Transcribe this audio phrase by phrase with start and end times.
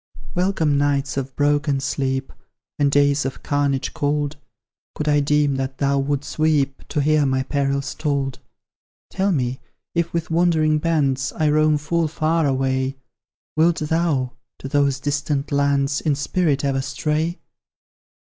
[0.33, 2.33] Welcome nights of broken sleep,
[2.79, 4.35] And days of carnage cold,
[4.95, 8.39] Could I deem that thou wouldst weep To hear my perils told.
[9.11, 9.59] Tell me,
[9.93, 12.97] if with wandering bands I roam full far away,
[13.55, 17.37] Wilt thou to those distant lands In spirit ever stray?